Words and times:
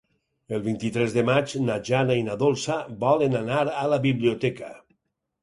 El 0.57 0.61
vint-i-tres 0.67 1.11
de 1.17 1.23
maig 1.27 1.53
na 1.65 1.75
Jana 1.89 2.15
i 2.21 2.23
na 2.31 2.39
Dolça 2.45 2.79
volen 3.05 3.37
anar 3.43 3.61
a 3.85 3.87
la 3.93 4.03
biblioteca. 4.09 4.73